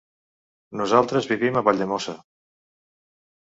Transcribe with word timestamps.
Nosaltres 0.79 1.27
vivim 1.33 1.59
a 1.59 1.63
Valldemossa. 1.69 2.17